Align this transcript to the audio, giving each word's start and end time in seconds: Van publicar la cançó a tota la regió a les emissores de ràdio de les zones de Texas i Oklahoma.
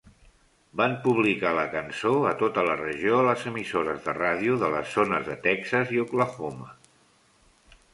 Van 0.79 0.95
publicar 1.03 1.51
la 1.57 1.65
cançó 1.73 2.15
a 2.31 2.33
tota 2.41 2.65
la 2.69 2.79
regió 2.81 3.19
a 3.21 3.27
les 3.29 3.45
emissores 3.53 4.03
de 4.09 4.19
ràdio 4.23 4.57
de 4.65 4.75
les 4.79 4.97
zones 4.99 5.31
de 5.33 5.41
Texas 5.49 5.97
i 5.99 6.07
Oklahoma. 6.09 6.77